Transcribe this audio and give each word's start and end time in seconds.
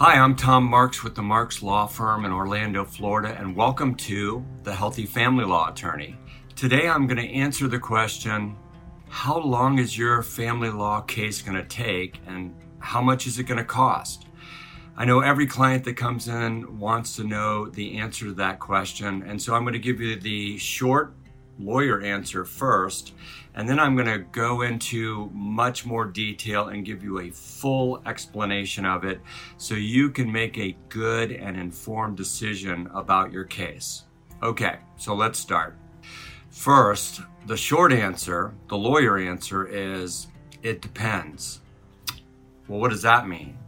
Hi, 0.00 0.16
I'm 0.16 0.36
Tom 0.36 0.62
Marks 0.62 1.02
with 1.02 1.16
the 1.16 1.22
Marks 1.22 1.60
Law 1.60 1.84
Firm 1.88 2.24
in 2.24 2.30
Orlando, 2.30 2.84
Florida, 2.84 3.36
and 3.36 3.56
welcome 3.56 3.96
to 3.96 4.46
The 4.62 4.72
Healthy 4.72 5.06
Family 5.06 5.44
Law 5.44 5.70
Attorney. 5.70 6.16
Today 6.54 6.88
I'm 6.88 7.08
going 7.08 7.18
to 7.18 7.34
answer 7.34 7.66
the 7.66 7.80
question 7.80 8.56
How 9.08 9.40
long 9.40 9.80
is 9.80 9.98
your 9.98 10.22
family 10.22 10.70
law 10.70 11.00
case 11.00 11.42
going 11.42 11.56
to 11.56 11.64
take, 11.64 12.20
and 12.28 12.54
how 12.78 13.02
much 13.02 13.26
is 13.26 13.40
it 13.40 13.48
going 13.48 13.58
to 13.58 13.64
cost? 13.64 14.28
I 14.96 15.04
know 15.04 15.18
every 15.18 15.48
client 15.48 15.82
that 15.82 15.94
comes 15.94 16.28
in 16.28 16.78
wants 16.78 17.16
to 17.16 17.24
know 17.24 17.68
the 17.68 17.98
answer 17.98 18.26
to 18.26 18.34
that 18.34 18.60
question, 18.60 19.24
and 19.24 19.42
so 19.42 19.52
I'm 19.52 19.64
going 19.64 19.72
to 19.72 19.80
give 19.80 20.00
you 20.00 20.14
the 20.14 20.58
short 20.58 21.12
lawyer 21.58 22.00
answer 22.00 22.44
first, 22.44 23.14
and 23.54 23.68
then 23.68 23.78
I'm 23.78 23.96
going 23.96 24.06
to 24.06 24.18
go 24.18 24.62
into 24.62 25.30
much 25.32 25.84
more 25.84 26.04
detail 26.04 26.68
and 26.68 26.84
give 26.84 27.02
you 27.02 27.20
a 27.20 27.30
full 27.30 28.02
explanation 28.06 28.84
of 28.84 29.04
it 29.04 29.20
so 29.56 29.74
you 29.74 30.10
can 30.10 30.30
make 30.30 30.56
a 30.58 30.76
good 30.88 31.32
and 31.32 31.56
informed 31.56 32.16
decision 32.16 32.88
about 32.94 33.32
your 33.32 33.44
case. 33.44 34.04
Okay, 34.42 34.76
so 34.96 35.14
let's 35.14 35.38
start. 35.38 35.76
First, 36.50 37.22
the 37.46 37.56
short 37.56 37.92
answer, 37.92 38.54
the 38.68 38.76
lawyer 38.76 39.18
answer 39.18 39.66
is 39.66 40.28
it 40.62 40.80
depends. 40.80 41.60
Well, 42.68 42.80
what 42.80 42.90
does 42.90 43.02
that 43.02 43.28
mean? 43.28 43.58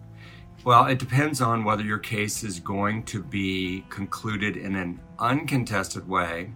Well, 0.63 0.87
it 0.87 0.99
depends 0.99 1.41
on 1.41 1.65
whether 1.65 1.83
your 1.83 1.99
case 1.99 2.45
is 2.45 2.61
going 2.61 3.05
to 3.05 3.23
be 3.23 3.85
concluded 3.89 4.57
in 4.57 4.77
an 4.77 5.01
uncontested 5.19 6.07
way 6.07 6.53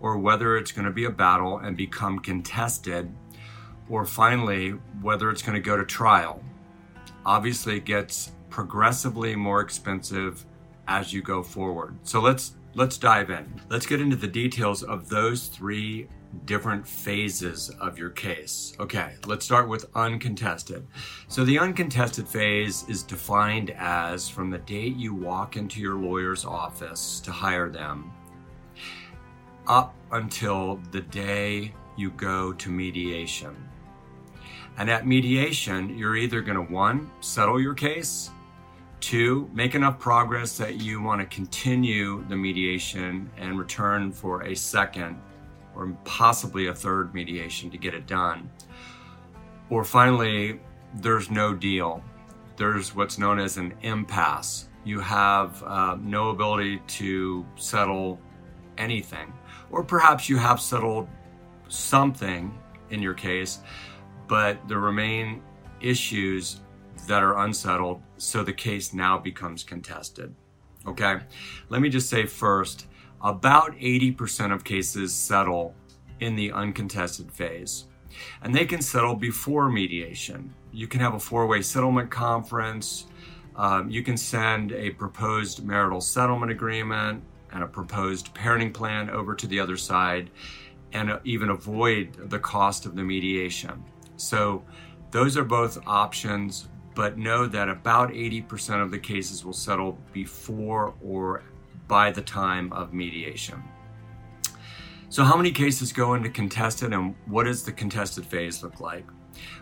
or 0.00 0.18
whether 0.18 0.56
it's 0.56 0.72
going 0.72 0.84
to 0.84 0.90
be 0.90 1.04
a 1.04 1.10
battle 1.10 1.58
and 1.58 1.76
become 1.76 2.18
contested, 2.18 3.12
or 3.88 4.04
finally, 4.04 4.70
whether 5.00 5.30
it's 5.30 5.42
going 5.42 5.54
to 5.54 5.60
go 5.60 5.76
to 5.76 5.84
trial. 5.84 6.42
Obviously, 7.24 7.76
it 7.76 7.84
gets 7.84 8.32
progressively 8.50 9.36
more 9.36 9.60
expensive 9.60 10.44
as 10.88 11.12
you 11.12 11.22
go 11.22 11.42
forward. 11.42 11.96
So 12.02 12.20
let's 12.20 12.54
let's 12.74 12.98
dive 12.98 13.30
in. 13.30 13.60
Let's 13.68 13.86
get 13.86 14.00
into 14.00 14.16
the 14.16 14.28
details 14.28 14.82
of 14.82 15.08
those 15.08 15.48
three 15.48 16.08
different 16.44 16.86
phases 16.86 17.70
of 17.80 17.98
your 17.98 18.10
case. 18.10 18.76
Okay, 18.78 19.14
let's 19.26 19.44
start 19.44 19.68
with 19.68 19.86
uncontested. 19.94 20.86
So, 21.28 21.44
the 21.44 21.58
uncontested 21.58 22.28
phase 22.28 22.84
is 22.88 23.02
defined 23.02 23.70
as 23.70 24.28
from 24.28 24.50
the 24.50 24.58
date 24.58 24.96
you 24.96 25.14
walk 25.14 25.56
into 25.56 25.80
your 25.80 25.94
lawyer's 25.94 26.44
office 26.44 27.20
to 27.20 27.32
hire 27.32 27.70
them 27.70 28.12
up 29.66 29.94
until 30.12 30.80
the 30.90 31.00
day 31.00 31.72
you 31.96 32.10
go 32.10 32.52
to 32.52 32.70
mediation. 32.70 33.56
And 34.78 34.90
at 34.90 35.06
mediation, 35.06 35.96
you're 35.98 36.16
either 36.16 36.42
going 36.42 36.66
to 36.66 36.72
one, 36.72 37.10
settle 37.20 37.60
your 37.60 37.74
case, 37.74 38.30
two, 39.00 39.50
make 39.54 39.74
enough 39.74 39.98
progress 39.98 40.56
that 40.58 40.80
you 40.80 41.00
want 41.00 41.20
to 41.20 41.26
continue 41.34 42.24
the 42.28 42.36
mediation 42.36 43.30
and 43.38 43.58
return 43.58 44.12
for 44.12 44.42
a 44.42 44.54
second 44.54 45.18
or 45.74 45.96
possibly 46.04 46.66
a 46.66 46.74
third 46.74 47.14
mediation 47.14 47.70
to 47.70 47.78
get 47.78 47.94
it 47.94 48.06
done. 48.06 48.50
Or 49.70 49.84
finally, 49.84 50.60
there's 50.94 51.30
no 51.30 51.54
deal. 51.54 52.02
There's 52.56 52.94
what's 52.94 53.18
known 53.18 53.38
as 53.38 53.56
an 53.56 53.74
impasse. 53.82 54.68
You 54.84 55.00
have 55.00 55.62
uh, 55.62 55.96
no 56.00 56.30
ability 56.30 56.80
to 56.86 57.44
settle 57.56 58.20
anything. 58.78 59.32
Or 59.70 59.82
perhaps 59.82 60.28
you 60.28 60.36
have 60.36 60.60
settled 60.60 61.08
something 61.68 62.56
in 62.90 63.02
your 63.02 63.14
case, 63.14 63.60
but 64.28 64.58
there 64.68 64.78
remain 64.78 65.42
issues 65.80 66.60
that 67.06 67.22
are 67.22 67.38
unsettled, 67.38 68.02
so 68.16 68.42
the 68.42 68.52
case 68.52 68.92
now 68.92 69.18
becomes 69.18 69.62
contested. 69.62 70.34
Okay, 70.86 71.16
let 71.68 71.80
me 71.80 71.88
just 71.88 72.08
say 72.08 72.26
first 72.26 72.86
about 73.22 73.72
80% 73.76 74.52
of 74.52 74.64
cases 74.64 75.14
settle 75.14 75.74
in 76.20 76.36
the 76.36 76.52
uncontested 76.52 77.32
phase. 77.32 77.86
And 78.42 78.54
they 78.54 78.64
can 78.64 78.80
settle 78.80 79.14
before 79.14 79.68
mediation. 79.68 80.54
You 80.72 80.86
can 80.86 81.00
have 81.00 81.14
a 81.14 81.18
four 81.18 81.46
way 81.46 81.60
settlement 81.62 82.10
conference. 82.10 83.06
Um, 83.56 83.90
you 83.90 84.02
can 84.02 84.16
send 84.16 84.72
a 84.72 84.90
proposed 84.90 85.64
marital 85.64 86.00
settlement 86.00 86.52
agreement 86.52 87.22
and 87.56 87.64
a 87.64 87.66
proposed 87.66 88.34
parenting 88.34 88.72
plan 88.72 89.08
over 89.08 89.34
to 89.34 89.46
the 89.46 89.58
other 89.58 89.78
side 89.78 90.30
and 90.92 91.18
even 91.24 91.48
avoid 91.48 92.30
the 92.30 92.38
cost 92.38 92.84
of 92.84 92.94
the 92.94 93.02
mediation. 93.02 93.82
So, 94.16 94.62
those 95.10 95.36
are 95.38 95.44
both 95.44 95.78
options, 95.86 96.68
but 96.94 97.16
know 97.16 97.46
that 97.46 97.68
about 97.68 98.10
80% 98.10 98.82
of 98.82 98.90
the 98.90 98.98
cases 98.98 99.44
will 99.44 99.54
settle 99.54 99.98
before 100.12 100.94
or 101.02 101.42
by 101.88 102.10
the 102.10 102.20
time 102.20 102.72
of 102.72 102.92
mediation. 102.92 103.62
So, 105.08 105.24
how 105.24 105.36
many 105.36 105.50
cases 105.50 105.92
go 105.92 106.14
into 106.14 106.28
contested 106.28 106.92
and 106.92 107.14
what 107.26 107.44
does 107.44 107.64
the 107.64 107.72
contested 107.72 108.26
phase 108.26 108.62
look 108.62 108.80
like? 108.80 109.06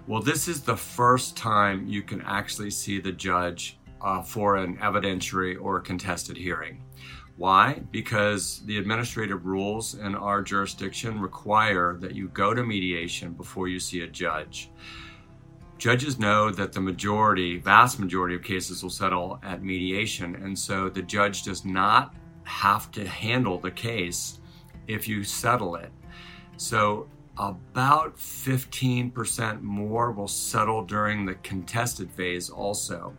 Well, 0.08 0.20
this 0.20 0.48
is 0.48 0.62
the 0.62 0.76
first 0.76 1.36
time 1.36 1.86
you 1.86 2.02
can 2.02 2.22
actually 2.22 2.70
see 2.70 2.98
the 2.98 3.12
judge 3.12 3.78
uh, 4.00 4.22
for 4.22 4.56
an 4.56 4.76
evidentiary 4.78 5.60
or 5.60 5.80
contested 5.80 6.36
hearing. 6.36 6.82
Why? 7.36 7.82
Because 7.90 8.60
the 8.66 8.78
administrative 8.78 9.44
rules 9.44 9.94
in 9.94 10.14
our 10.14 10.40
jurisdiction 10.40 11.20
require 11.20 11.96
that 12.00 12.14
you 12.14 12.28
go 12.28 12.54
to 12.54 12.62
mediation 12.62 13.32
before 13.32 13.66
you 13.66 13.80
see 13.80 14.02
a 14.02 14.06
judge. 14.06 14.70
Judges 15.76 16.18
know 16.18 16.50
that 16.50 16.72
the 16.72 16.80
majority, 16.80 17.58
vast 17.58 17.98
majority 17.98 18.36
of 18.36 18.42
cases 18.42 18.82
will 18.82 18.90
settle 18.90 19.40
at 19.42 19.64
mediation, 19.64 20.36
and 20.36 20.56
so 20.56 20.88
the 20.88 21.02
judge 21.02 21.42
does 21.42 21.64
not 21.64 22.14
have 22.44 22.90
to 22.92 23.06
handle 23.06 23.58
the 23.58 23.70
case 23.70 24.38
if 24.86 25.08
you 25.08 25.24
settle 25.24 25.74
it. 25.74 25.90
So, 26.56 27.08
about 27.36 28.16
15% 28.16 29.60
more 29.62 30.12
will 30.12 30.28
settle 30.28 30.84
during 30.84 31.26
the 31.26 31.34
contested 31.36 32.12
phase, 32.12 32.48
also. 32.48 33.12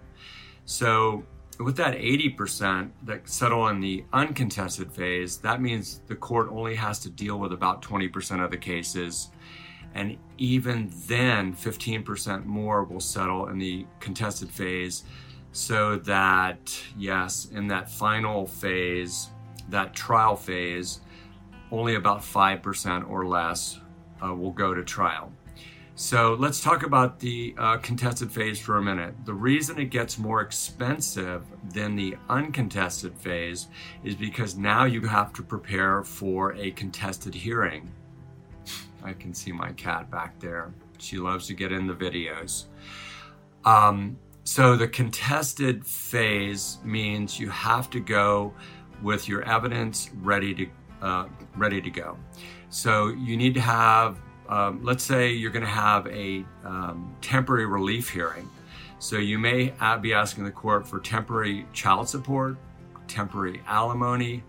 So, 0.63 1.25
with 1.59 1.77
that 1.77 1.95
80% 1.95 2.89
that 3.03 3.27
settle 3.29 3.67
in 3.69 3.79
the 3.79 4.03
uncontested 4.13 4.91
phase, 4.91 5.37
that 5.37 5.61
means 5.61 6.01
the 6.07 6.15
court 6.15 6.49
only 6.51 6.75
has 6.75 6.99
to 6.99 7.09
deal 7.09 7.39
with 7.39 7.53
about 7.53 7.81
20% 7.81 8.43
of 8.43 8.51
the 8.51 8.57
cases. 8.57 9.29
And 9.93 10.17
even 10.37 10.91
then, 11.07 11.53
15% 11.53 12.45
more 12.45 12.83
will 12.83 12.99
settle 12.99 13.47
in 13.47 13.57
the 13.57 13.85
contested 13.99 14.49
phase. 14.51 15.03
So 15.53 15.97
that, 15.99 16.77
yes, 16.97 17.47
in 17.53 17.67
that 17.67 17.89
final 17.89 18.45
phase, 18.45 19.29
that 19.69 19.93
trial 19.93 20.35
phase, 20.35 20.99
only 21.71 21.95
about 21.95 22.19
5% 22.19 23.09
or 23.09 23.25
less 23.25 23.79
uh, 24.23 24.33
will 24.33 24.51
go 24.51 24.73
to 24.73 24.83
trial. 24.83 25.31
So 25.97 26.35
let's 26.37 26.59
talk 26.59 26.83
about 26.83 27.19
the 27.19 27.55
uh, 27.57 27.77
contested 27.77 28.29
phase 28.29 28.59
for 28.59 28.77
a 28.77 28.81
minute. 28.81 29.15
The 29.23 29.33
reason 29.33 29.79
it 29.79 29.91
gets 29.91 30.17
more 30.17 30.41
expensive 30.41 31.45
than 31.71 31.95
the 31.95 32.17
uncontested 32.27 33.17
phase 33.17 33.67
is 34.03 34.13
because 34.13 34.57
now 34.57 34.83
you 34.83 34.99
have 35.01 35.31
to 35.33 35.41
prepare 35.41 36.03
for 36.03 36.53
a 36.55 36.71
contested 36.71 37.33
hearing. 37.33 37.89
I 39.05 39.13
can 39.13 39.33
see 39.33 39.53
my 39.53 39.71
cat 39.71 40.11
back 40.11 40.37
there. 40.37 40.73
She 40.97 41.17
loves 41.17 41.47
to 41.47 41.53
get 41.53 41.71
in 41.71 41.87
the 41.87 41.95
videos. 41.95 42.65
Um, 43.63 44.17
so 44.43 44.75
the 44.75 44.89
contested 44.89 45.85
phase 45.87 46.77
means 46.83 47.39
you 47.39 47.49
have 47.49 47.89
to 47.91 48.01
go 48.01 48.53
with 49.01 49.29
your 49.29 49.43
evidence 49.43 50.09
ready 50.15 50.53
to 50.55 50.67
uh, 51.01 51.27
ready 51.55 51.81
to 51.81 51.89
go. 51.89 52.17
So 52.69 53.07
you 53.09 53.37
need 53.37 53.53
to 53.53 53.61
have, 53.61 54.19
um, 54.49 54.83
let's 54.83 55.03
say 55.03 55.31
you're 55.31 55.51
going 55.51 55.65
to 55.65 55.69
have 55.69 56.07
a 56.07 56.45
um, 56.63 57.15
temporary 57.21 57.65
relief 57.65 58.09
hearing. 58.09 58.49
So 58.99 59.17
you 59.17 59.37
may 59.37 59.73
be 60.01 60.13
asking 60.13 60.45
the 60.45 60.51
court 60.51 60.87
for 60.87 60.99
temporary 60.99 61.65
child 61.73 62.09
support, 62.09 62.57
temporary 63.07 63.61
alimony, 63.67 64.43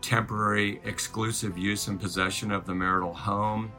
temporary 0.00 0.80
exclusive 0.84 1.58
use 1.58 1.88
and 1.88 2.00
possession 2.00 2.50
of 2.50 2.64
the 2.64 2.74
marital 2.74 3.12
home. 3.12 3.72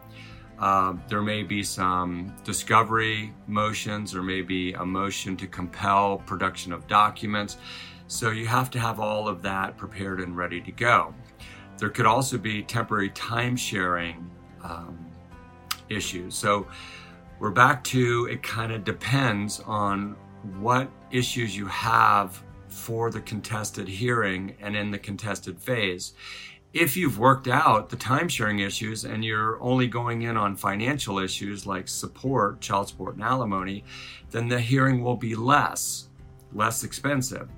Uh, 0.60 0.94
there 1.08 1.24
may 1.24 1.42
be 1.42 1.64
some 1.64 2.32
discovery 2.44 3.34
motions, 3.48 4.14
or 4.14 4.22
maybe 4.22 4.74
a 4.74 4.86
motion 4.86 5.36
to 5.38 5.48
compel 5.48 6.20
production 6.20 6.72
of 6.72 6.86
documents. 6.88 7.58
So 8.08 8.30
you 8.30 8.46
have 8.46 8.70
to 8.72 8.80
have 8.80 9.00
all 9.00 9.28
of 9.28 9.42
that 9.42 9.76
prepared 9.76 10.20
and 10.20 10.38
ready 10.38 10.62
to 10.62 10.72
go. 10.72 11.16
There 11.80 11.90
could 11.90 12.06
also 12.06 12.38
be 12.38 12.62
temporary 12.62 13.10
time 13.10 13.56
sharing 13.56 14.30
um, 14.64 15.11
issues. 15.92 16.36
So 16.36 16.68
we're 17.40 17.52
back 17.52 17.84
to 17.86 18.28
it 18.32 18.44
kind 18.44 18.72
of 18.72 18.84
depends 18.84 19.60
on 19.62 20.16
what 20.60 20.90
issues 21.12 21.56
you 21.56 21.68
have 21.68 22.42
for 22.68 23.12
the 23.12 23.22
contested 23.22 23.88
hearing 23.88 24.56
and 24.62 24.76
in 24.76 24.92
the 24.92 25.00
contested 25.00 25.60
phase. 25.60 26.14
If 26.74 26.96
you've 26.96 27.20
worked 27.20 27.50
out 27.50 27.90
the 27.90 27.98
time 27.98 28.30
sharing 28.30 28.60
issues 28.60 29.04
and 29.04 29.26
you're 29.26 29.62
only 29.62 29.88
going 29.88 30.22
in 30.22 30.38
on 30.38 30.56
financial 30.56 31.20
issues 31.20 31.68
like 31.68 31.88
support, 31.88 32.62
child 32.62 32.88
support, 32.88 33.16
and 33.16 33.24
alimony, 33.24 33.84
then 34.30 34.48
the 34.48 34.60
hearing 34.60 35.04
will 35.04 35.18
be 35.18 35.36
less. 35.36 36.08
less 36.54 36.84
expensive. 36.84 37.50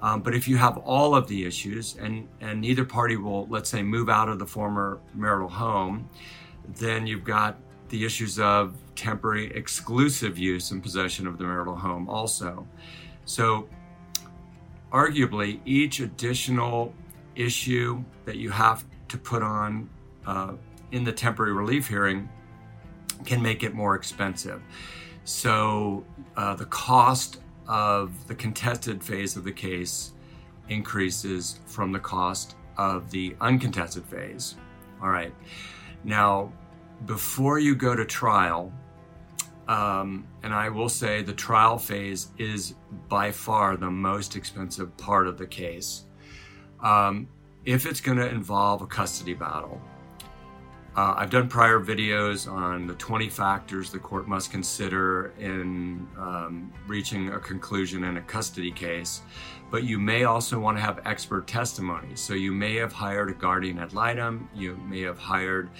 Um, 0.00 0.22
but 0.22 0.34
if 0.34 0.46
you 0.48 0.56
have 0.56 0.76
all 0.78 1.14
of 1.14 1.28
the 1.28 1.44
issues 1.44 1.96
and, 1.96 2.28
and 2.40 2.60
neither 2.60 2.84
party 2.84 3.16
will, 3.16 3.46
let's 3.48 3.68
say, 3.68 3.82
move 3.82 4.08
out 4.08 4.28
of 4.28 4.38
the 4.38 4.46
former 4.46 5.00
marital 5.14 5.48
home, 5.48 6.08
then 6.76 7.06
you've 7.06 7.24
got 7.24 7.58
the 7.88 8.04
issues 8.04 8.38
of 8.38 8.76
temporary 8.94 9.50
exclusive 9.54 10.38
use 10.38 10.70
and 10.70 10.82
possession 10.82 11.26
of 11.26 11.38
the 11.38 11.44
marital 11.44 11.76
home 11.76 12.08
also. 12.08 12.66
So, 13.24 13.68
arguably, 14.92 15.60
each 15.64 16.00
additional 16.00 16.94
issue 17.36 18.02
that 18.24 18.36
you 18.36 18.50
have 18.50 18.84
to 19.08 19.18
put 19.18 19.42
on 19.42 19.88
uh, 20.26 20.54
in 20.92 21.04
the 21.04 21.12
temporary 21.12 21.52
relief 21.52 21.88
hearing 21.88 22.28
can 23.24 23.42
make 23.42 23.62
it 23.62 23.74
more 23.74 23.94
expensive. 23.94 24.62
So, 25.24 26.04
uh, 26.36 26.54
the 26.54 26.66
cost 26.66 27.40
of 27.66 28.26
the 28.26 28.34
contested 28.34 29.04
phase 29.04 29.36
of 29.36 29.44
the 29.44 29.52
case 29.52 30.12
increases 30.68 31.60
from 31.66 31.92
the 31.92 31.98
cost 31.98 32.56
of 32.76 33.10
the 33.10 33.36
uncontested 33.40 34.06
phase. 34.06 34.56
All 35.02 35.10
right. 35.10 35.34
Now, 36.04 36.52
before 37.06 37.58
you 37.58 37.74
go 37.74 37.94
to 37.94 38.04
trial, 38.04 38.72
um, 39.68 40.26
and 40.42 40.54
I 40.54 40.68
will 40.68 40.88
say 40.88 41.22
the 41.22 41.32
trial 41.32 41.78
phase 41.78 42.28
is 42.38 42.74
by 43.08 43.30
far 43.30 43.76
the 43.76 43.90
most 43.90 44.34
expensive 44.36 44.96
part 44.96 45.26
of 45.26 45.36
the 45.38 45.46
case. 45.46 46.04
Um, 46.80 47.28
if 47.64 47.84
it's 47.86 48.00
going 48.00 48.18
to 48.18 48.28
involve 48.28 48.80
a 48.82 48.86
custody 48.86 49.34
battle, 49.34 49.80
uh, 50.96 51.14
I've 51.16 51.30
done 51.30 51.48
prior 51.48 51.78
videos 51.78 52.50
on 52.50 52.88
the 52.88 52.94
20 52.94 53.28
factors 53.28 53.92
the 53.92 54.00
court 54.00 54.26
must 54.26 54.50
consider 54.50 55.32
in 55.38 56.08
um, 56.18 56.72
reaching 56.88 57.28
a 57.28 57.38
conclusion 57.38 58.02
in 58.02 58.16
a 58.16 58.22
custody 58.22 58.72
case, 58.72 59.20
but 59.70 59.84
you 59.84 60.00
may 60.00 60.24
also 60.24 60.58
want 60.58 60.76
to 60.76 60.82
have 60.82 61.00
expert 61.04 61.46
testimony. 61.46 62.16
So 62.16 62.34
you 62.34 62.50
may 62.50 62.74
have 62.76 62.92
hired 62.92 63.30
a 63.30 63.34
guardian 63.34 63.78
ad 63.78 63.92
litem, 63.92 64.48
you 64.54 64.76
may 64.88 65.02
have 65.02 65.18
hired 65.18 65.70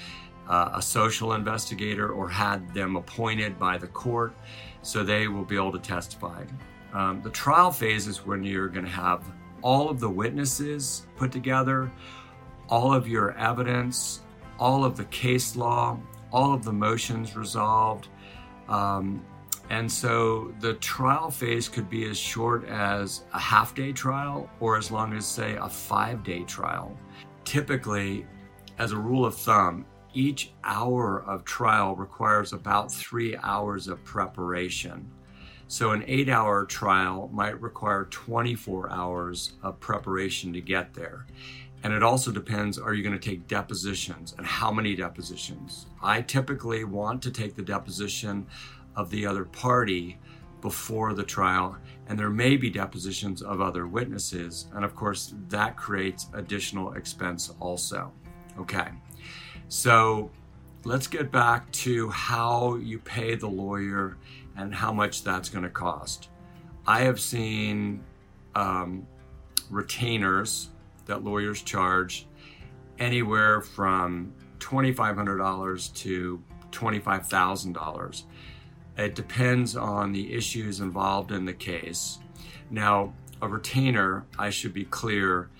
uh, 0.48 0.70
a 0.74 0.82
social 0.82 1.34
investigator 1.34 2.10
or 2.10 2.28
had 2.28 2.72
them 2.74 2.96
appointed 2.96 3.58
by 3.58 3.78
the 3.78 3.86
court, 3.88 4.34
so 4.82 5.04
they 5.04 5.28
will 5.28 5.44
be 5.44 5.56
able 5.56 5.72
to 5.72 5.78
testify. 5.78 6.44
Um, 6.92 7.20
the 7.22 7.30
trial 7.30 7.70
phase 7.70 8.06
is 8.06 8.24
when 8.24 8.42
you're 8.42 8.68
going 8.68 8.86
to 8.86 8.90
have 8.90 9.22
all 9.62 9.90
of 9.90 10.00
the 10.00 10.08
witnesses 10.08 11.06
put 11.16 11.30
together, 11.30 11.90
all 12.68 12.94
of 12.94 13.06
your 13.06 13.32
evidence, 13.36 14.22
all 14.58 14.84
of 14.84 14.96
the 14.96 15.04
case 15.06 15.56
law, 15.56 15.98
all 16.32 16.52
of 16.54 16.64
the 16.64 16.72
motions 16.72 17.36
resolved. 17.36 18.08
Um, 18.68 19.24
and 19.70 19.90
so 19.90 20.54
the 20.60 20.74
trial 20.74 21.30
phase 21.30 21.68
could 21.68 21.90
be 21.90 22.08
as 22.08 22.16
short 22.16 22.66
as 22.68 23.24
a 23.34 23.38
half 23.38 23.74
day 23.74 23.92
trial 23.92 24.48
or 24.60 24.78
as 24.78 24.90
long 24.90 25.12
as, 25.12 25.26
say, 25.26 25.56
a 25.56 25.68
five 25.68 26.24
day 26.24 26.44
trial. 26.44 26.96
Typically, 27.44 28.26
as 28.78 28.92
a 28.92 28.96
rule 28.96 29.26
of 29.26 29.34
thumb, 29.34 29.84
each 30.18 30.50
hour 30.64 31.22
of 31.22 31.44
trial 31.44 31.94
requires 31.94 32.52
about 32.52 32.90
three 32.90 33.36
hours 33.36 33.86
of 33.86 34.02
preparation. 34.02 35.08
So, 35.68 35.92
an 35.92 36.02
eight 36.08 36.28
hour 36.28 36.64
trial 36.64 37.30
might 37.32 37.60
require 37.60 38.06
24 38.06 38.90
hours 38.90 39.52
of 39.62 39.78
preparation 39.78 40.52
to 40.54 40.60
get 40.60 40.92
there. 40.92 41.26
And 41.84 41.92
it 41.92 42.02
also 42.02 42.32
depends 42.32 42.78
are 42.78 42.94
you 42.94 43.04
going 43.04 43.16
to 43.16 43.30
take 43.30 43.46
depositions 43.46 44.34
and 44.36 44.44
how 44.44 44.72
many 44.72 44.96
depositions? 44.96 45.86
I 46.02 46.22
typically 46.22 46.82
want 46.82 47.22
to 47.22 47.30
take 47.30 47.54
the 47.54 47.62
deposition 47.62 48.48
of 48.96 49.10
the 49.10 49.24
other 49.24 49.44
party 49.44 50.18
before 50.60 51.14
the 51.14 51.22
trial, 51.22 51.76
and 52.08 52.18
there 52.18 52.30
may 52.30 52.56
be 52.56 52.70
depositions 52.70 53.40
of 53.40 53.60
other 53.60 53.86
witnesses. 53.86 54.66
And 54.74 54.84
of 54.84 54.96
course, 54.96 55.32
that 55.48 55.76
creates 55.76 56.26
additional 56.34 56.94
expense 56.94 57.52
also. 57.60 58.12
Okay, 58.58 58.88
so 59.68 60.30
let's 60.84 61.06
get 61.06 61.30
back 61.30 61.70
to 61.72 62.08
how 62.10 62.76
you 62.76 62.98
pay 62.98 63.34
the 63.34 63.48
lawyer 63.48 64.16
and 64.56 64.74
how 64.74 64.92
much 64.92 65.22
that's 65.22 65.48
going 65.48 65.64
to 65.64 65.70
cost. 65.70 66.30
I 66.86 67.00
have 67.00 67.20
seen 67.20 68.02
um, 68.54 69.06
retainers 69.70 70.70
that 71.06 71.22
lawyers 71.22 71.62
charge 71.62 72.26
anywhere 72.98 73.60
from 73.60 74.32
$2,500 74.58 75.94
to 75.94 76.42
$25,000. 76.72 78.22
It 78.96 79.14
depends 79.14 79.76
on 79.76 80.12
the 80.12 80.32
issues 80.34 80.80
involved 80.80 81.30
in 81.30 81.44
the 81.44 81.52
case. 81.52 82.18
Now, 82.70 83.12
a 83.40 83.48
retainer, 83.48 84.26
I 84.38 84.50
should 84.50 84.74
be 84.74 84.84
clear, 84.84 85.50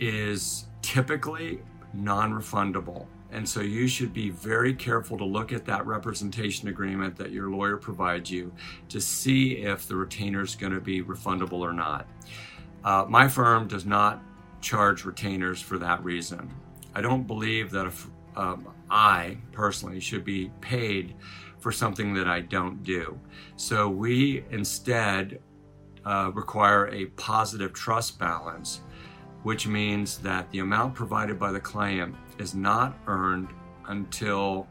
is 0.00 0.66
typically 0.80 1.60
non 1.92 2.32
refundable. 2.32 3.06
And 3.30 3.46
so 3.46 3.60
you 3.60 3.86
should 3.86 4.14
be 4.14 4.30
very 4.30 4.72
careful 4.72 5.18
to 5.18 5.24
look 5.24 5.52
at 5.52 5.64
that 5.66 5.86
representation 5.86 6.68
agreement 6.68 7.16
that 7.16 7.30
your 7.30 7.50
lawyer 7.50 7.76
provides 7.76 8.30
you 8.30 8.52
to 8.88 9.00
see 9.00 9.58
if 9.58 9.86
the 9.86 9.96
retainer 9.96 10.42
is 10.42 10.54
going 10.54 10.72
to 10.72 10.80
be 10.80 11.02
refundable 11.02 11.60
or 11.60 11.72
not. 11.72 12.06
Uh, 12.84 13.04
my 13.08 13.28
firm 13.28 13.68
does 13.68 13.84
not 13.84 14.22
charge 14.60 15.04
retainers 15.04 15.60
for 15.60 15.78
that 15.78 16.02
reason. 16.02 16.50
I 16.94 17.02
don't 17.02 17.26
believe 17.26 17.70
that 17.72 17.86
if, 17.86 18.06
um, 18.34 18.68
I 18.90 19.36
personally 19.52 20.00
should 20.00 20.24
be 20.24 20.50
paid 20.60 21.14
for 21.58 21.70
something 21.70 22.14
that 22.14 22.28
I 22.28 22.40
don't 22.40 22.82
do. 22.82 23.18
So 23.56 23.88
we 23.88 24.44
instead 24.50 25.40
uh, 26.04 26.30
require 26.32 26.88
a 26.88 27.06
positive 27.06 27.72
trust 27.72 28.18
balance, 28.18 28.80
which 29.42 29.66
means 29.66 30.18
that 30.18 30.50
the 30.50 30.60
amount 30.60 30.94
provided 30.94 31.38
by 31.38 31.52
the 31.52 31.60
client 31.60 32.14
is 32.38 32.54
not 32.54 32.98
earned 33.06 33.48
until 33.86 34.66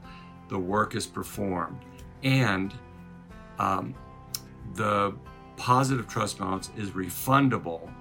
the 0.49 0.57
work 0.57 0.95
is 0.95 1.05
performed. 1.05 1.83
And 2.23 2.73
um, 3.59 3.95
the 4.75 5.15
positive 5.55 6.07
trust 6.07 6.37
balance 6.39 6.69
is 6.77 6.91
refundable 6.91 7.91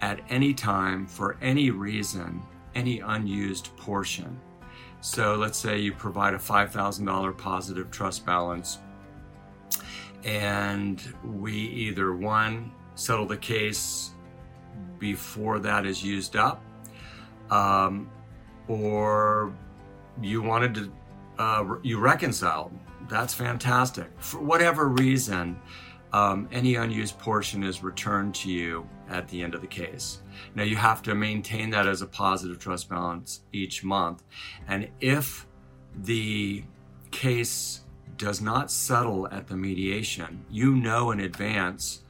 at 0.00 0.20
any 0.30 0.54
time 0.54 1.06
for 1.06 1.36
any 1.42 1.70
reason 1.70 2.42
any 2.74 3.00
unused 3.00 3.76
portion. 3.76 4.38
So 5.00 5.34
let's 5.34 5.58
say 5.58 5.78
you 5.78 5.92
provide 5.92 6.34
a 6.34 6.38
$5,000 6.38 7.38
positive 7.38 7.90
trust 7.90 8.26
balance, 8.26 8.78
and 10.24 11.02
we 11.24 11.52
either 11.54 12.14
one, 12.14 12.72
settle 12.94 13.26
the 13.26 13.36
case 13.36 14.10
before 14.98 15.58
that 15.60 15.86
is 15.86 16.04
used 16.04 16.36
up, 16.36 16.62
um, 17.50 18.10
or 18.70 19.52
you 20.22 20.42
wanted 20.42 20.74
to, 20.74 20.92
uh, 21.38 21.64
you 21.82 21.98
reconciled. 21.98 22.72
That's 23.08 23.34
fantastic. 23.34 24.08
For 24.18 24.40
whatever 24.40 24.88
reason, 24.88 25.60
um, 26.12 26.48
any 26.52 26.76
unused 26.76 27.18
portion 27.18 27.64
is 27.64 27.82
returned 27.82 28.34
to 28.36 28.50
you 28.50 28.88
at 29.08 29.26
the 29.28 29.42
end 29.42 29.54
of 29.56 29.60
the 29.60 29.66
case. 29.66 30.22
Now 30.54 30.62
you 30.62 30.76
have 30.76 31.02
to 31.02 31.14
maintain 31.16 31.70
that 31.70 31.88
as 31.88 32.00
a 32.02 32.06
positive 32.06 32.60
trust 32.60 32.88
balance 32.88 33.40
each 33.52 33.82
month. 33.82 34.22
And 34.68 34.88
if 35.00 35.46
the 36.02 36.62
case 37.10 37.80
does 38.16 38.40
not 38.40 38.70
settle 38.70 39.26
at 39.28 39.48
the 39.48 39.56
mediation, 39.56 40.44
you 40.48 40.76
know 40.76 41.10
in 41.10 41.20
advance 41.20 42.02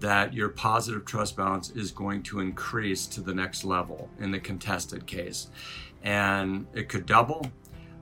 that 0.00 0.34
your 0.34 0.48
positive 0.48 1.04
trust 1.04 1.36
balance 1.36 1.70
is 1.70 1.90
going 1.90 2.22
to 2.24 2.40
increase 2.40 3.06
to 3.06 3.20
the 3.20 3.34
next 3.34 3.64
level 3.64 4.08
in 4.18 4.30
the 4.30 4.38
contested 4.38 5.06
case. 5.06 5.48
And 6.02 6.66
it 6.74 6.88
could 6.88 7.06
double, 7.06 7.50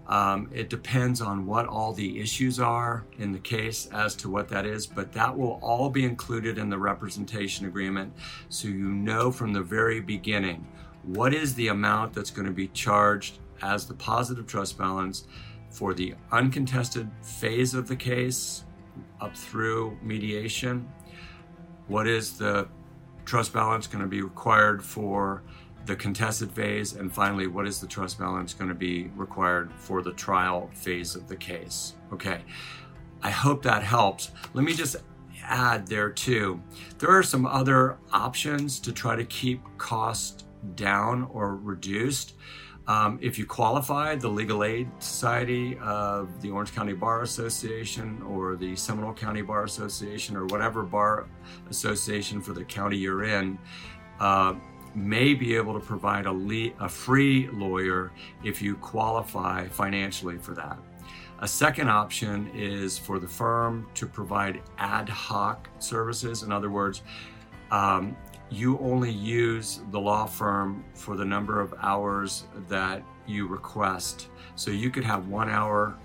um, 0.07 0.51
it 0.53 0.69
depends 0.69 1.21
on 1.21 1.47
what 1.47 1.67
all 1.67 1.93
the 1.93 2.21
issues 2.21 2.59
are 2.59 3.05
in 3.19 3.33
the 3.33 3.39
case 3.39 3.87
as 3.93 4.15
to 4.17 4.31
what 4.31 4.49
that 4.49 4.67
is, 4.67 4.87
but 4.87 5.13
that 5.13 5.37
will 5.37 5.59
all 5.63 5.89
be 5.89 6.05
included 6.05 6.59
in 6.59 6.69
the 6.69 6.79
representation 6.79 7.67
agreement 7.67 8.13
so 8.49 8.69
you 8.69 8.91
know 8.91 9.31
from 9.31 9.53
the 9.53 9.63
very 9.63 10.01
beginning 10.01 10.67
what 11.05 11.35
is 11.35 11.55
the 11.55 11.69
amount 11.69 12.15
that's 12.15 12.31
going 12.31 12.47
to 12.47 12.53
be 12.53 12.69
charged 12.69 13.39
as 13.63 13.87
the 13.87 13.95
positive 13.95 14.47
trust 14.47 14.79
balance 14.79 15.27
for 15.71 15.93
the 15.93 16.15
uncontested 16.33 17.11
phase 17.23 17.75
of 17.75 17.89
the 17.89 17.97
case 17.97 18.65
up 19.21 19.37
through 19.37 19.99
mediation. 20.03 20.89
What 21.87 22.07
is 22.07 22.39
the 22.39 22.69
trust 23.25 23.53
balance 23.53 23.87
going 23.87 24.03
to 24.03 24.09
be 24.09 24.23
required 24.23 24.83
for 24.85 25.43
the 25.87 25.97
contested 25.97 26.51
phase, 26.51 26.95
and 26.95 27.13
finally, 27.13 27.47
what 27.47 27.67
is 27.67 27.81
the 27.81 27.87
trust 27.87 28.19
balance 28.19 28.55
going 28.55 28.69
to 28.69 28.75
be 28.75 29.11
required 29.17 29.71
for 29.77 30.03
the 30.03 30.13
trial 30.13 30.71
phase 30.73 31.15
of 31.15 31.29
the 31.29 31.37
case? 31.37 31.95
Okay, 32.13 32.41
I 33.23 33.31
hope 33.31 33.63
that 33.63 33.83
helps. 33.83 34.31
Let 34.55 34.65
me 34.65 34.73
just 34.73 34.97
add 35.43 35.87
there 35.87 36.11
too. 36.11 36.61
There 36.99 37.11
are 37.11 37.23
some 37.23 37.45
other 37.45 37.99
options 38.13 38.81
to 38.81 38.93
try 38.93 39.15
to 39.17 39.25
keep 39.25 39.63
cost 39.77 40.47
down 40.75 41.25
or 41.33 41.57
reduced. 41.57 42.35
Um, 42.87 43.19
if 43.23 43.39
you 43.39 43.47
qualify, 43.47 44.15
the 44.15 44.29
Legal 44.29 44.63
Aid 44.63 44.91
Society 44.99 45.79
of 45.79 46.43
the 46.43 46.51
Orange 46.51 46.75
County 46.75 46.93
Bar 46.93 47.23
Association 47.23 48.21
or 48.23 48.57
the 48.57 48.77
Seminole 48.77 49.15
County 49.15 49.41
Bar 49.41 49.65
Association 49.65 50.37
or 50.37 50.45
whatever 50.47 50.83
bar 50.83 51.27
association 51.71 52.43
for 52.43 52.53
the 52.53 52.65
county 52.65 52.99
you're 52.99 53.25
in 53.25 53.59
uh, 54.21 54.55
may 54.95 55.33
be 55.35 55.57
able 55.57 55.73
to 55.73 55.81
provide 55.81 56.27
a, 56.27 56.33
le- 56.33 56.73
a 56.81 56.89
free 56.89 57.49
lawyer 57.49 58.13
if 58.45 58.61
you 58.61 58.77
qualify 58.77 59.67
financially 59.67 60.37
for 60.37 60.53
that. 60.55 60.79
A 61.41 61.49
second 61.49 61.89
option 61.89 62.51
is 62.55 62.99
for 62.99 63.19
the 63.19 63.27
firm 63.27 63.89
to 63.95 64.07
provide 64.07 64.63
ad 64.79 65.09
hoc 65.09 65.69
services. 65.79 66.43
In 66.43 66.53
other 66.53 66.71
words, 66.71 67.03
um, 67.71 68.17
you 68.51 68.79
only 68.79 69.11
use 69.11 69.81
the 69.91 70.01
law 70.01 70.27
firm 70.27 70.85
for 70.95 71.17
the 71.17 71.25
number 71.25 71.61
of 71.61 71.75
hours 71.81 72.45
that 72.69 73.03
you 73.27 73.47
request. 73.47 74.29
So 74.55 74.71
you 74.71 74.91
could 74.91 75.05
have 75.05 75.29
one 75.29 75.49
hour 75.49 75.97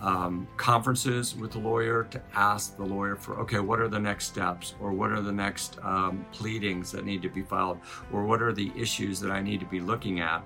um, 0.00 0.46
conferences 0.56 1.34
with 1.34 1.52
the 1.52 1.58
lawyer 1.58 2.04
to 2.04 2.22
ask 2.34 2.76
the 2.76 2.84
lawyer 2.84 3.16
for, 3.16 3.38
okay, 3.40 3.58
what 3.58 3.80
are 3.80 3.88
the 3.88 3.98
next 3.98 4.26
steps, 4.26 4.74
or 4.80 4.92
what 4.92 5.10
are 5.10 5.20
the 5.20 5.32
next 5.32 5.78
um, 5.82 6.24
pleadings 6.32 6.92
that 6.92 7.04
need 7.04 7.20
to 7.22 7.28
be 7.28 7.42
filed, 7.42 7.80
or 8.12 8.24
what 8.24 8.40
are 8.40 8.52
the 8.52 8.70
issues 8.76 9.20
that 9.20 9.32
I 9.32 9.42
need 9.42 9.60
to 9.60 9.66
be 9.66 9.80
looking 9.80 10.20
at. 10.20 10.42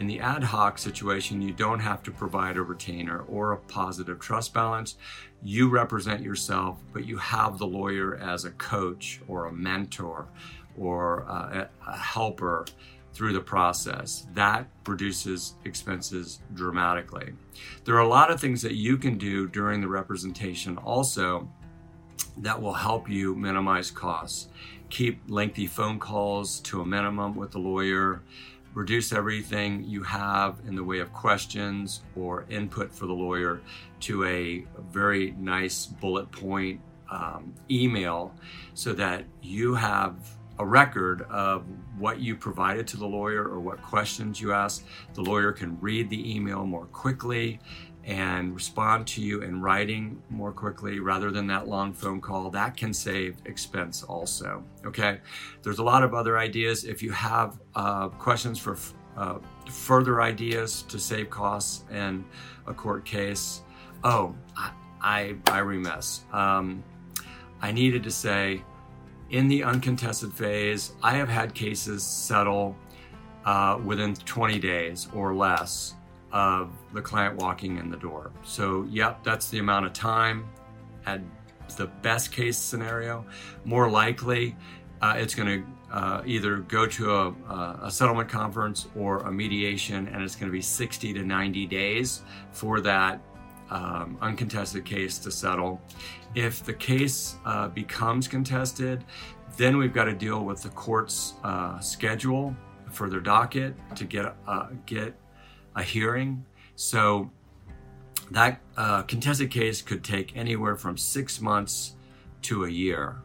In 0.00 0.06
the 0.06 0.20
ad 0.20 0.44
hoc 0.44 0.78
situation, 0.78 1.42
you 1.42 1.52
don't 1.52 1.80
have 1.80 2.04
to 2.04 2.12
provide 2.12 2.56
a 2.56 2.62
retainer 2.62 3.22
or 3.22 3.52
a 3.52 3.56
positive 3.56 4.20
trust 4.20 4.54
balance. 4.54 4.94
You 5.42 5.68
represent 5.68 6.22
yourself, 6.22 6.78
but 6.92 7.04
you 7.04 7.16
have 7.16 7.58
the 7.58 7.66
lawyer 7.66 8.16
as 8.16 8.44
a 8.44 8.52
coach 8.52 9.20
or 9.26 9.46
a 9.46 9.52
mentor 9.52 10.28
or 10.78 11.20
a, 11.20 11.68
a 11.86 11.96
helper 11.96 12.64
through 13.12 13.32
the 13.32 13.40
process. 13.40 14.26
That 14.34 14.68
reduces 14.86 15.54
expenses 15.64 16.40
dramatically. 16.54 17.32
There 17.84 17.96
are 17.96 18.00
a 18.00 18.08
lot 18.08 18.30
of 18.30 18.40
things 18.40 18.62
that 18.62 18.74
you 18.74 18.96
can 18.96 19.18
do 19.18 19.48
during 19.48 19.80
the 19.80 19.88
representation 19.88 20.76
also 20.78 21.50
that 22.38 22.60
will 22.60 22.74
help 22.74 23.08
you 23.08 23.34
minimize 23.34 23.90
costs. 23.90 24.48
Keep 24.90 25.22
lengthy 25.28 25.66
phone 25.66 25.98
calls 25.98 26.60
to 26.60 26.80
a 26.80 26.86
minimum 26.86 27.34
with 27.34 27.50
the 27.50 27.58
lawyer. 27.58 28.22
Reduce 28.74 29.12
everything 29.12 29.82
you 29.84 30.02
have 30.04 30.60
in 30.66 30.76
the 30.76 30.84
way 30.84 31.00
of 31.00 31.12
questions 31.12 32.02
or 32.14 32.46
input 32.48 32.92
for 32.92 33.06
the 33.06 33.12
lawyer 33.12 33.60
to 34.00 34.24
a 34.24 34.64
very 34.92 35.32
nice 35.32 35.86
bullet 35.86 36.30
point 36.30 36.80
um, 37.10 37.54
email 37.70 38.32
so 38.74 38.92
that 38.92 39.24
you 39.42 39.74
have 39.74 40.14
a 40.58 40.66
record 40.66 41.22
of 41.22 41.64
what 41.98 42.20
you 42.20 42.36
provided 42.36 42.86
to 42.88 42.96
the 42.96 43.06
lawyer 43.06 43.44
or 43.44 43.60
what 43.60 43.80
questions 43.82 44.40
you 44.40 44.52
asked. 44.52 44.84
The 45.14 45.22
lawyer 45.22 45.52
can 45.52 45.78
read 45.80 46.10
the 46.10 46.36
email 46.36 46.64
more 46.64 46.86
quickly 46.86 47.60
and 48.04 48.54
respond 48.54 49.06
to 49.06 49.20
you 49.20 49.42
in 49.42 49.60
writing 49.60 50.22
more 50.30 50.52
quickly 50.52 50.98
rather 50.98 51.30
than 51.30 51.46
that 51.46 51.68
long 51.68 51.92
phone 51.92 52.20
call. 52.20 52.50
That 52.50 52.76
can 52.76 52.92
save 52.94 53.36
expense 53.44 54.02
also. 54.02 54.64
Okay, 54.86 55.20
there's 55.62 55.78
a 55.78 55.84
lot 55.84 56.02
of 56.02 56.14
other 56.14 56.38
ideas. 56.38 56.84
If 56.84 57.02
you 57.02 57.12
have 57.12 57.60
uh, 57.74 58.08
questions 58.08 58.58
for 58.58 58.78
uh, 59.16 59.38
further 59.68 60.22
ideas 60.22 60.82
to 60.82 60.98
save 60.98 61.28
costs 61.28 61.84
in 61.90 62.24
a 62.66 62.72
court 62.72 63.04
case, 63.04 63.62
oh, 64.04 64.34
I, 64.56 64.70
I, 65.02 65.36
I 65.46 65.58
remiss. 65.58 66.24
Um, 66.32 66.82
I 67.60 67.72
needed 67.72 68.04
to 68.04 68.10
say, 68.10 68.62
in 69.30 69.48
the 69.48 69.62
uncontested 69.62 70.32
phase, 70.32 70.92
I 71.02 71.14
have 71.14 71.28
had 71.28 71.54
cases 71.54 72.02
settle 72.02 72.76
uh, 73.44 73.78
within 73.84 74.14
20 74.14 74.58
days 74.58 75.08
or 75.14 75.34
less 75.34 75.94
of 76.32 76.70
the 76.92 77.00
client 77.00 77.36
walking 77.36 77.78
in 77.78 77.90
the 77.90 77.96
door. 77.96 78.30
So, 78.42 78.86
yep, 78.90 79.22
that's 79.24 79.48
the 79.48 79.58
amount 79.58 79.86
of 79.86 79.92
time. 79.92 80.48
At 81.06 81.20
the 81.76 81.86
best 81.86 82.32
case 82.32 82.56
scenario, 82.56 83.24
more 83.64 83.90
likely 83.90 84.56
uh, 85.00 85.14
it's 85.16 85.34
going 85.34 85.62
to 85.62 85.96
uh, 85.96 86.22
either 86.26 86.58
go 86.58 86.86
to 86.86 87.14
a, 87.14 87.78
a, 87.82 87.90
settlement 87.90 88.28
conference 88.28 88.88
or 88.94 89.20
a 89.20 89.32
mediation, 89.32 90.08
and 90.08 90.22
it's 90.22 90.36
going 90.36 90.48
to 90.48 90.52
be 90.52 90.60
60 90.60 91.14
to 91.14 91.22
90 91.22 91.66
days 91.66 92.22
for 92.52 92.80
that 92.80 93.20
um, 93.70 94.18
uncontested 94.20 94.84
case 94.84 95.18
to 95.18 95.30
settle. 95.30 95.80
If 96.34 96.64
the 96.64 96.74
case 96.74 97.36
uh, 97.44 97.68
becomes 97.68 98.28
contested, 98.28 99.04
then 99.56 99.76
we've 99.76 99.94
got 99.94 100.04
to 100.04 100.14
deal 100.14 100.44
with 100.44 100.62
the 100.62 100.68
court's 100.70 101.34
uh, 101.44 101.80
schedule 101.80 102.54
for 102.90 103.08
their 103.10 103.20
docket 103.20 103.74
to 103.96 104.04
get 104.04 104.34
uh, 104.46 104.68
get 104.86 105.14
a 105.74 105.82
hearing. 105.82 106.44
So 106.76 107.30
that 108.30 108.60
uh, 108.76 109.02
contested 109.02 109.50
case 109.50 109.82
could 109.82 110.04
take 110.04 110.36
anywhere 110.36 110.76
from 110.76 110.96
six 110.96 111.40
months 111.40 111.96
to 112.42 112.64
a 112.64 112.70
year. 112.70 113.16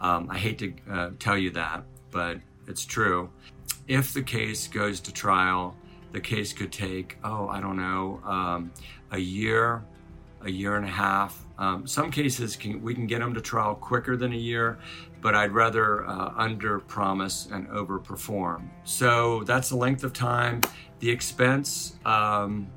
Um, 0.00 0.28
I 0.30 0.38
hate 0.38 0.58
to 0.58 0.74
uh, 0.90 1.10
tell 1.18 1.36
you 1.36 1.50
that, 1.50 1.82
but 2.10 2.38
it's 2.66 2.84
true. 2.84 3.30
If 3.88 4.12
the 4.12 4.22
case 4.22 4.68
goes 4.68 5.00
to 5.00 5.12
trial, 5.12 5.74
the 6.12 6.20
case 6.20 6.52
could 6.52 6.72
take, 6.72 7.18
oh, 7.24 7.48
I 7.48 7.60
don't 7.60 7.76
know, 7.76 8.20
um, 8.24 8.72
a 9.12 9.18
year, 9.18 9.84
a 10.42 10.50
year 10.50 10.76
and 10.76 10.84
a 10.84 10.90
half. 10.90 11.46
Um, 11.58 11.86
some 11.86 12.10
cases 12.10 12.56
can, 12.56 12.80
we 12.82 12.94
can 12.94 13.06
get 13.06 13.20
them 13.20 13.34
to 13.34 13.40
trial 13.40 13.74
quicker 13.74 14.16
than 14.16 14.32
a 14.32 14.36
year, 14.36 14.78
but 15.20 15.34
I'd 15.34 15.52
rather 15.52 16.06
uh, 16.06 16.32
under 16.36 16.78
promise 16.78 17.48
and 17.52 17.68
over 17.68 17.98
perform. 17.98 18.70
So 18.84 19.42
that's 19.44 19.68
the 19.70 19.76
length 19.76 20.04
of 20.04 20.12
time. 20.12 20.60
The 21.00 21.10
expense, 21.10 21.96
um, 22.04 22.68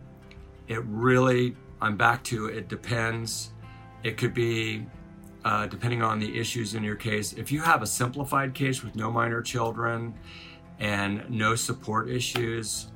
it 0.68 0.84
really, 0.86 1.56
I'm 1.80 1.98
back 1.98 2.24
to 2.26 2.48
it 2.48 2.68
depends. 2.68 3.52
It 4.04 4.18
could 4.18 4.34
be 4.34 4.86
uh, 5.44 5.68
depending 5.68 6.02
on 6.02 6.20
the 6.20 6.40
issues 6.40 6.76
in 6.76 6.84
your 6.84 6.96
case. 6.96 7.34
If 7.34 7.52
you 7.52 7.62
have 7.62 7.82
a 7.82 7.88
simplified 7.88 8.54
case 8.54 8.84
with 8.84 8.96
no 8.96 9.12
minor 9.12 9.42
children 9.42 10.14
and 10.80 11.30
no 11.30 11.56
support 11.56 12.10
issues, 12.10 12.88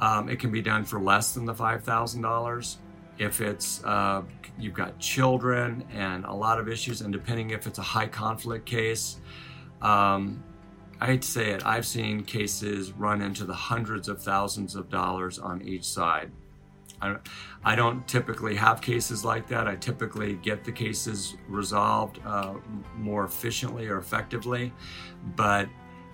um, 0.00 0.28
it 0.28 0.40
can 0.40 0.50
be 0.50 0.62
done 0.62 0.84
for 0.84 1.00
less 1.00 1.32
than 1.32 1.44
the 1.44 1.54
$5,000. 1.54 2.76
If 3.22 3.40
it's 3.40 3.84
uh, 3.84 4.22
you've 4.58 4.74
got 4.74 4.98
children 4.98 5.84
and 5.92 6.24
a 6.24 6.32
lot 6.32 6.58
of 6.58 6.68
issues, 6.68 7.00
and 7.00 7.12
depending 7.12 7.50
if 7.50 7.66
it's 7.66 7.78
a 7.78 7.82
high 7.82 8.08
conflict 8.08 8.66
case, 8.66 9.18
um, 9.80 10.42
I'd 11.00 11.24
say 11.24 11.50
it, 11.50 11.64
I've 11.66 11.86
seen 11.86 12.24
cases 12.24 12.92
run 12.92 13.22
into 13.22 13.44
the 13.44 13.54
hundreds 13.54 14.08
of 14.08 14.22
thousands 14.22 14.74
of 14.74 14.88
dollars 14.88 15.38
on 15.38 15.62
each 15.62 15.84
side. 15.84 16.30
I, 17.00 17.16
I 17.64 17.74
don't 17.74 18.06
typically 18.06 18.54
have 18.56 18.80
cases 18.80 19.24
like 19.24 19.48
that. 19.48 19.66
I 19.66 19.74
typically 19.76 20.34
get 20.34 20.64
the 20.64 20.72
cases 20.72 21.36
resolved 21.48 22.20
uh, 22.24 22.54
more 22.96 23.24
efficiently 23.24 23.88
or 23.88 23.98
effectively, 23.98 24.72
but 25.36 25.68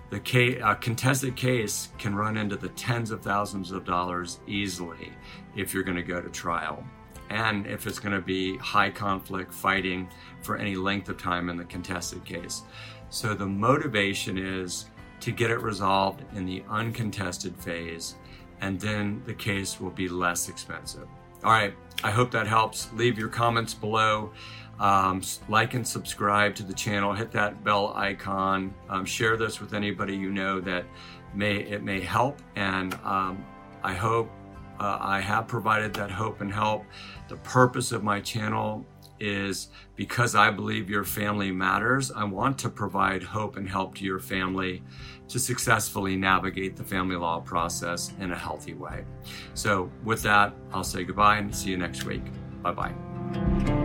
the 0.09 0.19
case, 0.19 0.57
a 0.59 0.67
uh, 0.67 0.73
contested 0.75 1.35
case 1.35 1.89
can 1.97 2.15
run 2.15 2.37
into 2.37 2.55
the 2.55 2.69
tens 2.69 3.11
of 3.11 3.21
thousands 3.21 3.71
of 3.71 3.85
dollars 3.85 4.39
easily 4.47 5.13
if 5.55 5.73
you're 5.73 5.83
going 5.83 5.97
to 5.97 6.03
go 6.03 6.19
to 6.21 6.29
trial 6.29 6.83
and 7.29 7.67
if 7.67 7.85
it's 7.85 7.99
going 7.99 8.15
to 8.15 8.21
be 8.21 8.57
high 8.57 8.89
conflict 8.89 9.53
fighting 9.53 10.09
for 10.41 10.57
any 10.57 10.75
length 10.75 11.09
of 11.09 11.17
time 11.17 11.49
in 11.49 11.57
the 11.57 11.65
contested 11.65 12.25
case. 12.25 12.63
So 13.09 13.33
the 13.33 13.45
motivation 13.45 14.37
is 14.37 14.85
to 15.19 15.31
get 15.31 15.51
it 15.51 15.61
resolved 15.61 16.23
in 16.35 16.45
the 16.45 16.63
uncontested 16.69 17.55
phase, 17.57 18.15
and 18.61 18.79
then 18.79 19.21
the 19.25 19.33
case 19.33 19.79
will 19.79 19.91
be 19.91 20.07
less 20.07 20.49
expensive. 20.49 21.07
All 21.43 21.51
right, 21.51 21.73
I 22.03 22.11
hope 22.11 22.31
that 22.31 22.47
helps. 22.47 22.91
Leave 22.93 23.17
your 23.17 23.27
comments 23.27 23.73
below. 23.73 24.31
Um, 24.79 25.21
like 25.49 25.73
and 25.73 25.85
subscribe 25.85 26.55
to 26.55 26.63
the 26.63 26.73
channel. 26.73 27.13
Hit 27.13 27.31
that 27.31 27.63
bell 27.63 27.93
icon. 27.95 28.73
Um, 28.87 29.05
share 29.05 29.35
this 29.35 29.59
with 29.59 29.73
anybody 29.73 30.15
you 30.15 30.31
know 30.31 30.61
that 30.61 30.85
may 31.33 31.57
it 31.57 31.83
may 31.83 31.99
help. 31.99 32.41
And 32.55 32.93
um, 33.03 33.45
I 33.83 33.93
hope 33.93 34.29
uh, 34.79 34.97
I 35.01 35.19
have 35.19 35.47
provided 35.47 35.93
that 35.95 36.09
hope 36.09 36.39
and 36.39 36.51
help. 36.51 36.85
The 37.27 37.35
purpose 37.37 37.91
of 37.91 38.03
my 38.03 38.21
channel 38.21 38.85
is 39.19 39.69
because 39.95 40.35
I 40.35 40.51
believe 40.51 40.89
your 40.89 41.03
family 41.03 41.51
matters. 41.51 42.11
I 42.11 42.23
want 42.23 42.57
to 42.59 42.69
provide 42.69 43.23
hope 43.23 43.57
and 43.57 43.67
help 43.67 43.95
to 43.95 44.05
your 44.05 44.19
family 44.19 44.83
to 45.27 45.39
successfully 45.39 46.15
navigate 46.15 46.75
the 46.75 46.83
family 46.83 47.15
law 47.15 47.39
process 47.39 48.13
in 48.19 48.31
a 48.31 48.37
healthy 48.37 48.73
way. 48.73 49.05
So, 49.53 49.91
with 50.03 50.21
that, 50.23 50.53
I'll 50.73 50.83
say 50.83 51.03
goodbye 51.03 51.37
and 51.37 51.55
see 51.55 51.69
you 51.69 51.77
next 51.77 52.03
week. 52.03 52.23
Bye 52.63 52.71
bye. 52.73 53.78